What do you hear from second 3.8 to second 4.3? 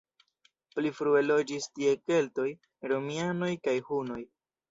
hunoj.